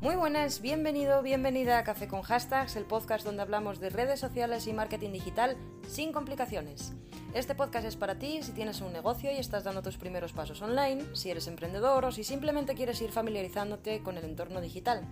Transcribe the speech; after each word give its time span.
Muy 0.00 0.14
buenas, 0.14 0.60
bienvenido, 0.60 1.22
bienvenida 1.22 1.76
a 1.76 1.82
Café 1.82 2.06
con 2.06 2.22
Hashtags, 2.22 2.76
el 2.76 2.84
podcast 2.84 3.24
donde 3.24 3.42
hablamos 3.42 3.80
de 3.80 3.90
redes 3.90 4.20
sociales 4.20 4.68
y 4.68 4.72
marketing 4.72 5.10
digital 5.10 5.56
sin 5.88 6.12
complicaciones. 6.12 6.92
Este 7.34 7.56
podcast 7.56 7.84
es 7.84 7.96
para 7.96 8.16
ti 8.16 8.40
si 8.44 8.52
tienes 8.52 8.80
un 8.80 8.92
negocio 8.92 9.32
y 9.32 9.38
estás 9.38 9.64
dando 9.64 9.82
tus 9.82 9.96
primeros 9.96 10.32
pasos 10.32 10.62
online, 10.62 11.04
si 11.14 11.32
eres 11.32 11.48
emprendedor 11.48 12.04
o 12.04 12.12
si 12.12 12.22
simplemente 12.22 12.76
quieres 12.76 13.02
ir 13.02 13.10
familiarizándote 13.10 14.00
con 14.04 14.16
el 14.16 14.24
entorno 14.24 14.60
digital. 14.60 15.02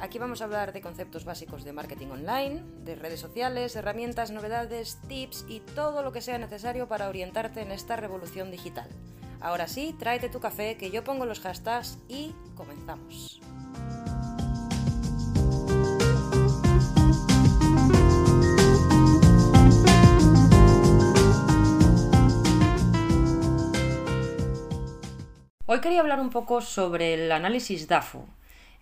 Aquí 0.00 0.18
vamos 0.18 0.42
a 0.42 0.46
hablar 0.46 0.72
de 0.72 0.80
conceptos 0.80 1.24
básicos 1.24 1.62
de 1.62 1.72
marketing 1.72 2.08
online, 2.08 2.60
de 2.84 2.96
redes 2.96 3.20
sociales, 3.20 3.76
herramientas, 3.76 4.32
novedades, 4.32 4.98
tips 5.06 5.44
y 5.48 5.60
todo 5.60 6.02
lo 6.02 6.10
que 6.10 6.20
sea 6.20 6.38
necesario 6.38 6.88
para 6.88 7.08
orientarte 7.08 7.60
en 7.60 7.70
esta 7.70 7.94
revolución 7.94 8.50
digital. 8.50 8.88
Ahora 9.40 9.68
sí, 9.68 9.94
tráete 9.96 10.28
tu 10.28 10.40
café, 10.40 10.76
que 10.76 10.90
yo 10.90 11.04
pongo 11.04 11.24
los 11.24 11.38
hashtags 11.38 11.98
y 12.08 12.34
comenzamos. 12.56 13.40
Hoy 25.66 25.80
quería 25.80 26.00
hablar 26.00 26.20
un 26.20 26.28
poco 26.28 26.60
sobre 26.60 27.14
el 27.14 27.32
análisis 27.32 27.88
DAFO. 27.88 28.26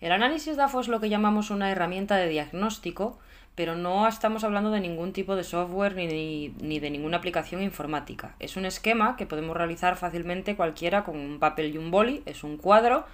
El 0.01 0.11
análisis 0.11 0.57
DAFO 0.57 0.81
es 0.81 0.89
lo 0.89 0.99
que 0.99 1.07
llamamos 1.07 1.49
una 1.49 1.71
herramienta 1.71 2.17
de 2.17 2.27
diagnóstico, 2.27 3.17
pero 3.55 3.77
no 3.77 4.05
estamos 4.05 4.43
hablando 4.43 4.69
de 4.69 4.81
ningún 4.81 5.13
tipo 5.13 5.37
de 5.37 5.45
software 5.45 5.95
ni, 5.95 6.49
ni, 6.59 6.79
de 6.79 6.91
ninguna 6.91 7.15
aplicación 7.15 7.61
informática. 7.63 8.35
Es 8.39 8.57
un 8.57 8.65
esquema 8.65 9.15
que 9.15 9.25
podemos 9.25 9.55
realizar 9.55 9.95
fácilmente 9.95 10.57
cualquiera 10.57 11.05
con 11.05 11.15
un 11.17 11.39
papel 11.39 11.73
y 11.73 11.77
un 11.77 11.89
boli, 11.89 12.21
es 12.25 12.43
un 12.43 12.57
cuadro 12.57 13.05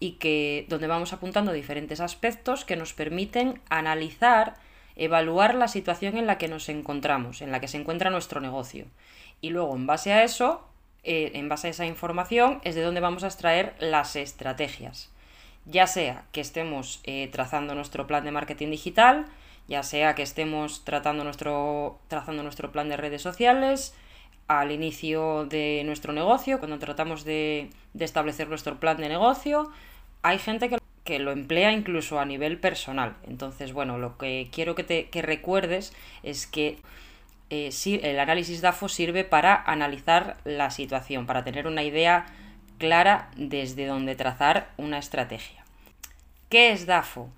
y 0.00 0.12
que 0.12 0.64
donde 0.70 0.86
vamos 0.86 1.12
apuntando 1.12 1.52
diferentes 1.52 2.00
aspectos 2.00 2.64
que 2.64 2.76
nos 2.76 2.94
permiten 2.94 3.60
analizar, 3.68 4.54
evaluar 4.96 5.54
la 5.54 5.68
situación 5.68 6.16
en 6.16 6.26
la 6.26 6.38
que 6.38 6.48
nos 6.48 6.70
encontramos, 6.70 7.42
en 7.42 7.52
la 7.52 7.60
que 7.60 7.68
se 7.68 7.76
encuentra 7.76 8.08
nuestro 8.08 8.40
negocio. 8.40 8.86
Y 9.42 9.50
luego, 9.50 9.76
en 9.76 9.86
base 9.86 10.14
a 10.14 10.24
eso, 10.24 10.67
eh, 11.08 11.32
en 11.34 11.48
base 11.48 11.68
a 11.68 11.70
esa 11.70 11.86
información, 11.86 12.60
es 12.62 12.74
de 12.74 12.82
donde 12.82 13.00
vamos 13.00 13.24
a 13.24 13.28
extraer 13.28 13.74
las 13.80 14.14
estrategias 14.14 15.10
ya 15.68 15.86
sea 15.86 16.24
que 16.32 16.40
estemos 16.40 17.00
eh, 17.04 17.28
trazando 17.30 17.74
nuestro 17.74 18.06
plan 18.06 18.24
de 18.24 18.30
marketing 18.30 18.70
digital, 18.70 19.26
ya 19.68 19.82
sea 19.82 20.14
que 20.14 20.22
estemos 20.22 20.84
tratando 20.84 21.24
nuestro, 21.24 21.98
trazando 22.08 22.42
nuestro 22.42 22.72
plan 22.72 22.88
de 22.88 22.96
redes 22.96 23.22
sociales, 23.22 23.94
al 24.46 24.72
inicio 24.72 25.44
de 25.44 25.82
nuestro 25.84 26.14
negocio, 26.14 26.58
cuando 26.58 26.78
tratamos 26.78 27.24
de, 27.24 27.68
establecer 27.98 28.48
nuestro 28.48 28.80
plan 28.80 28.96
de 28.96 29.10
negocio, 29.10 29.70
hay 30.22 30.38
gente 30.38 30.70
que, 30.70 30.78
que, 31.04 31.18
lo 31.18 31.32
emplea 31.32 31.72
incluso 31.72 32.18
a 32.18 32.24
nivel 32.24 32.58
personal. 32.58 33.16
Entonces, 33.26 33.74
bueno, 33.74 33.98
lo 33.98 34.16
que 34.16 34.48
quiero 34.50 34.74
que, 34.74 34.84
te, 34.84 35.10
que 35.10 35.20
recuerdes 35.20 35.92
es 36.22 36.46
que 36.46 36.78
eh, 37.50 37.70
el 38.02 38.18
análisis 38.18 38.60
DAFO 38.60 38.88
sirve 38.88 39.24
para 39.24 39.54
analizar 39.54 40.36
la 40.44 40.70
situación, 40.70 41.26
para 41.26 41.44
tener 41.44 41.66
una 41.66 41.82
idea 41.82 42.26
clara 42.78 43.30
desde 43.36 43.86
donde 43.86 44.14
trazar 44.14 44.70
una 44.76 44.98
estrategia. 44.98 45.64
¿Qué 46.48 46.72
es 46.72 46.86
DAFO? 46.86 47.30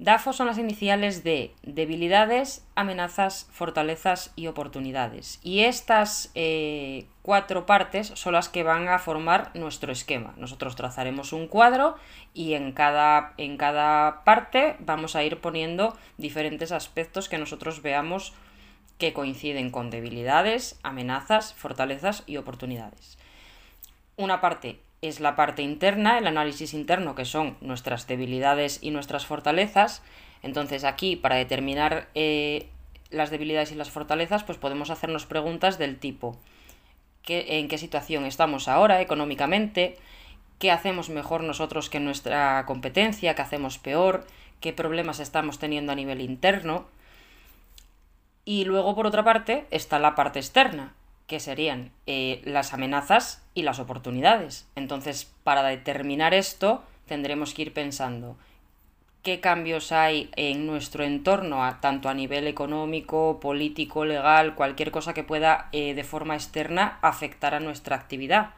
DAFO 0.00 0.32
son 0.32 0.46
las 0.46 0.56
iniciales 0.56 1.24
de 1.24 1.52
debilidades, 1.62 2.66
amenazas, 2.74 3.46
fortalezas 3.52 4.32
y 4.34 4.46
oportunidades. 4.46 5.38
Y 5.42 5.60
estas 5.60 6.30
eh, 6.34 7.04
cuatro 7.20 7.66
partes 7.66 8.06
son 8.14 8.32
las 8.32 8.48
que 8.48 8.62
van 8.62 8.88
a 8.88 8.98
formar 8.98 9.50
nuestro 9.52 9.92
esquema. 9.92 10.32
Nosotros 10.38 10.74
trazaremos 10.74 11.34
un 11.34 11.48
cuadro 11.48 11.96
y 12.32 12.54
en 12.54 12.72
cada, 12.72 13.34
en 13.36 13.58
cada 13.58 14.24
parte 14.24 14.76
vamos 14.78 15.16
a 15.16 15.22
ir 15.22 15.38
poniendo 15.38 15.94
diferentes 16.16 16.72
aspectos 16.72 17.28
que 17.28 17.36
nosotros 17.36 17.82
veamos 17.82 18.32
que 19.00 19.12
coinciden 19.12 19.70
con 19.70 19.90
debilidades, 19.90 20.78
amenazas, 20.84 21.54
fortalezas 21.54 22.22
y 22.28 22.36
oportunidades. 22.36 23.18
Una 24.16 24.40
parte 24.40 24.78
es 25.02 25.18
la 25.18 25.34
parte 25.34 25.62
interna, 25.62 26.18
el 26.18 26.28
análisis 26.28 26.72
interno, 26.74 27.16
que 27.16 27.24
son 27.24 27.56
nuestras 27.60 28.06
debilidades 28.06 28.78
y 28.80 28.92
nuestras 28.92 29.26
fortalezas. 29.26 30.02
Entonces 30.44 30.84
aquí, 30.84 31.16
para 31.16 31.34
determinar 31.34 32.08
eh, 32.14 32.68
las 33.10 33.30
debilidades 33.30 33.72
y 33.72 33.74
las 33.74 33.90
fortalezas, 33.90 34.44
pues 34.44 34.58
podemos 34.58 34.90
hacernos 34.90 35.26
preguntas 35.26 35.78
del 35.78 35.98
tipo 35.98 36.38
¿en 37.30 37.68
qué 37.68 37.78
situación 37.78 38.24
estamos 38.24 38.68
ahora 38.68 39.00
económicamente? 39.00 39.96
¿Qué 40.58 40.70
hacemos 40.70 41.08
mejor 41.08 41.42
nosotros 41.42 41.88
que 41.88 42.00
nuestra 42.00 42.64
competencia? 42.66 43.34
¿Qué 43.34 43.42
hacemos 43.42 43.78
peor? 43.78 44.26
¿Qué 44.60 44.72
problemas 44.72 45.20
estamos 45.20 45.58
teniendo 45.58 45.92
a 45.92 45.94
nivel 45.94 46.20
interno? 46.20 46.86
Y 48.44 48.64
luego, 48.64 48.94
por 48.94 49.06
otra 49.06 49.24
parte, 49.24 49.66
está 49.70 49.98
la 49.98 50.14
parte 50.14 50.38
externa, 50.38 50.94
que 51.26 51.40
serían 51.40 51.92
eh, 52.06 52.40
las 52.44 52.74
amenazas 52.74 53.42
y 53.54 53.62
las 53.62 53.78
oportunidades. 53.78 54.66
Entonces, 54.74 55.32
para 55.44 55.62
determinar 55.62 56.34
esto, 56.34 56.82
tendremos 57.06 57.54
que 57.54 57.62
ir 57.62 57.72
pensando 57.72 58.36
qué 59.22 59.40
cambios 59.40 59.92
hay 59.92 60.30
en 60.36 60.66
nuestro 60.66 61.04
entorno, 61.04 61.60
tanto 61.80 62.08
a 62.08 62.14
nivel 62.14 62.46
económico, 62.46 63.38
político, 63.40 64.04
legal, 64.04 64.54
cualquier 64.54 64.90
cosa 64.90 65.14
que 65.14 65.24
pueda 65.24 65.68
eh, 65.72 65.94
de 65.94 66.04
forma 66.04 66.34
externa 66.34 66.98
afectar 67.02 67.54
a 67.54 67.60
nuestra 67.60 67.96
actividad. 67.96 68.50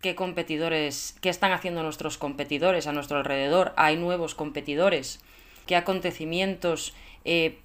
¿Qué 0.00 0.14
competidores, 0.14 1.16
qué 1.20 1.28
están 1.28 1.52
haciendo 1.52 1.82
nuestros 1.82 2.18
competidores 2.18 2.86
a 2.86 2.92
nuestro 2.92 3.18
alrededor? 3.18 3.72
¿Hay 3.76 3.96
nuevos 3.96 4.34
competidores? 4.34 5.20
¿Qué 5.66 5.76
acontecimientos 5.76 6.94
eh, 7.24 7.58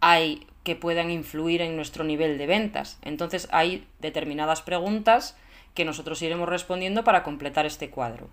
hay 0.00 0.46
que 0.64 0.76
puedan 0.76 1.10
influir 1.10 1.62
en 1.62 1.76
nuestro 1.76 2.04
nivel 2.04 2.38
de 2.38 2.46
ventas. 2.46 2.98
Entonces 3.02 3.48
hay 3.52 3.86
determinadas 4.00 4.62
preguntas 4.62 5.36
que 5.74 5.84
nosotros 5.84 6.20
iremos 6.22 6.48
respondiendo 6.48 7.04
para 7.04 7.22
completar 7.22 7.66
este 7.66 7.90
cuadro. 7.90 8.28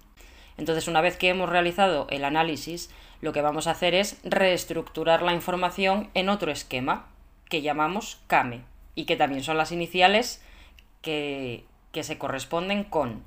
Entonces, 0.58 0.88
una 0.88 1.02
vez 1.02 1.18
que 1.18 1.30
hemos 1.30 1.50
realizado 1.50 2.08
el 2.10 2.24
análisis, 2.24 2.90
lo 3.22 3.34
que 3.34 3.42
vamos 3.42 3.68
a 3.68 3.72
hacer 3.72 3.94
es 3.94 4.20
reestructurar 4.24 5.22
la 5.22 5.34
información 5.34 6.10
en 6.14 6.30
otro 6.30 6.52
esquema 6.52 7.08
que 7.50 7.62
llamamos 7.62 8.22
CAME 8.28 8.64
y 8.96 9.06
que 9.06 9.18
también 9.18 9.44
son 9.44 9.58
las 9.58 9.72
iniciales 9.72 10.42
que, 11.02 11.66
que 11.92 12.04
se 12.04 12.18
corresponden 12.18 12.84
con 12.84 13.24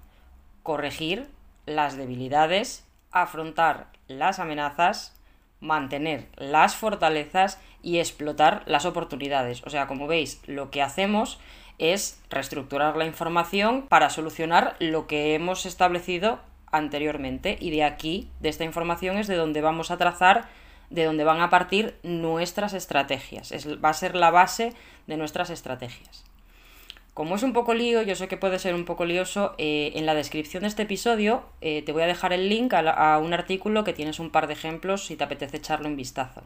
corregir 0.63 1.29
las 1.67 1.97
debilidades, 1.97 2.87
afrontar 3.11 3.89
las 4.07 4.39
amenazas, 4.39 5.18
mantener 5.61 6.27
las 6.37 6.77
fortalezas 6.77 7.61
y 7.83 7.99
explotar 7.99 8.63
las 8.67 8.85
oportunidades. 8.85 9.63
O 9.65 9.71
sea, 9.71 9.87
como 9.87 10.07
veis, 10.07 10.41
lo 10.47 10.71
que 10.71 10.83
hacemos 10.83 11.39
es 11.79 12.21
reestructurar 12.31 12.97
la 12.97 13.07
información 13.07 13.87
para 13.89 14.11
solucionar 14.11 14.77
lo 14.81 15.07
que 15.07 15.35
hemos 15.35 15.65
establecido 15.67 16.41
anteriormente 16.71 17.57
y 17.61 17.71
de 17.71 17.85
aquí, 17.85 18.31
de 18.41 18.49
esta 18.49 18.65
información, 18.65 19.17
es 19.17 19.27
de 19.27 19.37
donde 19.37 19.61
vamos 19.61 19.91
a 19.91 19.97
trazar, 19.97 20.49
de 20.91 21.05
donde 21.05 21.25
van 21.25 21.41
a 21.41 21.51
partir 21.51 21.97
nuestras 22.03 22.75
estrategias. 22.75 23.53
Es, 23.53 23.67
va 23.83 23.91
a 23.91 23.95
ser 23.95 24.15
la 24.15 24.31
base 24.31 24.75
de 25.07 25.17
nuestras 25.17 25.51
estrategias. 25.51 26.25
Como 27.19 27.35
es 27.35 27.43
un 27.43 27.53
poco 27.53 27.75
lío, 27.75 28.03
yo 28.03 28.15
sé 28.15 28.29
que 28.29 28.37
puede 28.37 28.61
ser 28.61 28.77
un 28.77 28.85
poco 28.85 29.05
lioso, 29.05 29.57
eh, 29.59 29.91
en 29.97 30.07
la 30.07 30.15
descripción 30.15 30.61
de 30.61 30.69
este 30.69 30.83
episodio 30.83 31.43
eh, 31.61 31.83
te 31.83 31.91
voy 31.91 32.05
a 32.05 32.07
dejar 32.07 32.33
el 32.33 32.49
link 32.49 32.73
a, 32.75 33.19
un 33.19 33.35
artículo 33.35 33.83
que 33.83 33.93
tienes 33.93 34.21
un 34.21 34.31
par 34.31 34.47
de 34.47 34.53
ejemplos 34.53 35.05
si 35.05 35.17
te 35.17 35.25
apetece 35.25 35.57
echarlo 35.57 35.89
un 35.89 35.97
vistazo. 35.97 36.45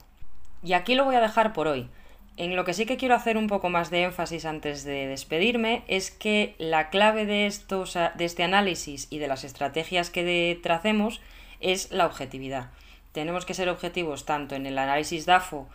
Y 0.62 0.72
aquí 0.72 0.94
lo 0.94 1.05
voy 1.05 1.15
a 1.15 1.21
dejar 1.21 1.53
por 1.53 1.69
hoy. 1.69 1.91
En 2.38 2.56
lo 2.56 2.65
que 2.65 2.72
sí 2.72 2.87
que 2.87 2.97
quiero 2.97 3.15
hacer 3.15 3.37
un 3.37 3.49
poco 3.49 3.69
más 3.69 3.91
de 3.91 4.05
énfasis 4.05 4.47
antes 4.47 4.82
de 4.84 5.09
despedirme 5.09 5.82
es 5.88 6.11
que 6.11 6.55
la 6.56 6.88
clave 6.88 7.27
de, 7.27 7.53
de 8.15 8.25
este 8.25 8.43
análisis 8.43 9.09
y 9.11 9.19
de 9.19 9.28
las 9.28 9.44
estrategias 9.44 10.09
que 10.09 10.59
tracemos 10.62 11.21
es 11.61 11.91
la 11.91 12.06
objetividad. 12.06 12.71
Tenemos 13.12 13.44
que 13.44 13.52
ser 13.52 13.69
objetivos 13.69 14.25
tanto 14.25 14.55
en 14.55 14.64
el 14.64 14.79
análisis 14.79 15.26
DAFO 15.26 15.69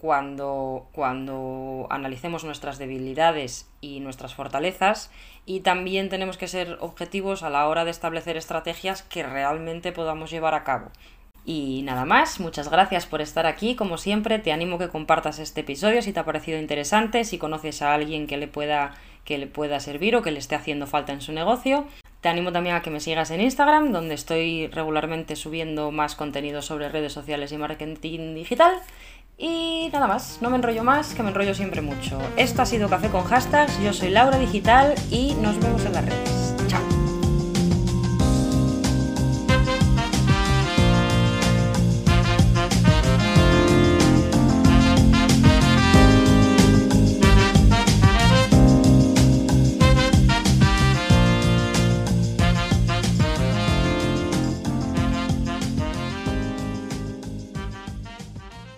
cuando, 0.00 0.86
cuando 0.92 1.88
analicemos 1.90 2.44
nuestras 2.44 2.78
debilidades 2.78 3.68
y 3.80 3.98
nuestras 3.98 4.32
fortalezas 4.32 5.10
y 5.44 5.60
también 5.60 6.08
tenemos 6.08 6.38
que 6.38 6.46
ser 6.46 6.78
objetivos 6.80 7.42
a 7.42 7.50
la 7.50 7.66
hora 7.66 7.84
de 7.84 7.90
establecer 7.90 8.36
estrategias 8.36 9.02
que 9.02 9.24
realmente 9.24 9.90
podamos 9.90 10.30
llevar 10.30 10.54
a 10.54 10.62
cabo. 10.62 10.92
Y 11.44 11.82
nada 11.82 12.04
más, 12.04 12.38
muchas 12.38 12.70
gracias 12.70 13.06
por 13.06 13.20
estar 13.20 13.46
aquí. 13.46 13.74
Como 13.74 13.96
siempre, 13.96 14.38
te 14.38 14.52
animo 14.52 14.78
que 14.78 14.88
compartas 14.88 15.40
este 15.40 15.62
episodio 15.62 16.00
si 16.00 16.12
te 16.12 16.20
ha 16.20 16.24
parecido 16.24 16.60
interesante, 16.60 17.24
si 17.24 17.38
conoces 17.38 17.82
a 17.82 17.92
alguien 17.92 18.28
que 18.28 18.36
le 18.36 18.46
pueda, 18.46 18.94
que 19.24 19.38
le 19.38 19.48
pueda 19.48 19.80
servir 19.80 20.14
o 20.14 20.22
que 20.22 20.30
le 20.30 20.38
esté 20.38 20.54
haciendo 20.54 20.86
falta 20.86 21.12
en 21.12 21.22
su 21.22 21.32
negocio. 21.32 21.86
Te 22.20 22.28
animo 22.28 22.52
también 22.52 22.76
a 22.76 22.82
que 22.82 22.90
me 22.90 23.00
sigas 23.00 23.30
en 23.30 23.40
Instagram, 23.40 23.92
donde 23.92 24.14
estoy 24.14 24.68
regularmente 24.68 25.34
subiendo 25.36 25.90
más 25.90 26.14
contenido 26.14 26.62
sobre 26.62 26.88
redes 26.88 27.12
sociales 27.12 27.50
y 27.50 27.56
marketing 27.56 28.34
digital. 28.34 28.74
Nada 29.92 30.06
más, 30.06 30.38
no 30.40 30.50
me 30.50 30.56
enrollo 30.56 30.84
más, 30.84 31.14
que 31.14 31.22
me 31.22 31.30
enrollo 31.30 31.54
siempre 31.54 31.80
mucho. 31.80 32.18
Esto 32.36 32.62
ha 32.62 32.66
sido 32.66 32.88
Café 32.88 33.08
con 33.08 33.24
Hashtags, 33.24 33.80
yo 33.82 33.92
soy 33.92 34.10
Laura 34.10 34.38
Digital 34.38 34.94
y 35.10 35.34
nos 35.34 35.58
vemos 35.58 35.84
en 35.86 35.92
las 35.94 36.04
redes. 36.04 36.47